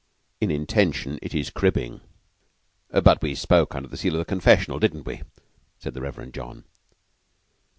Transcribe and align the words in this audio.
"In 0.39 0.49
intention 0.49 1.19
it 1.21 1.35
is 1.35 1.51
cribbing." 1.51 2.01
"But 2.89 3.21
we 3.21 3.35
spoke 3.35 3.75
under 3.75 3.87
the 3.87 3.97
seal 3.97 4.15
of 4.15 4.17
the 4.17 4.25
confessional, 4.25 4.79
didn't 4.79 5.05
we?" 5.05 5.21
said 5.77 5.93
the 5.93 6.01
Reverend 6.01 6.33
John. 6.33 6.63